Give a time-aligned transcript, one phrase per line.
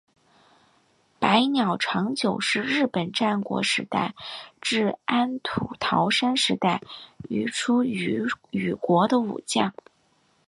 [1.19, 4.15] 白鸟长久是日本战国时代
[4.59, 6.81] 至安土桃山时代
[7.29, 8.25] 于出羽
[8.79, 9.75] 国的武将。